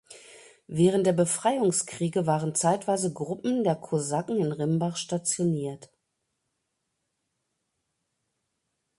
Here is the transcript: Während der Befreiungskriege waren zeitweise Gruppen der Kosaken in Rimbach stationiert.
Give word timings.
Während 0.65 1.05
der 1.05 1.13
Befreiungskriege 1.13 2.25
waren 2.25 2.55
zeitweise 2.55 3.13
Gruppen 3.13 3.63
der 3.63 3.75
Kosaken 3.75 4.39
in 4.39 4.51
Rimbach 4.51 4.97
stationiert. 4.97 5.91